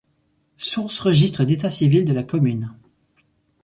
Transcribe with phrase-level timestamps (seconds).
[0.57, 2.73] Sources registre d'état-civil de la commune.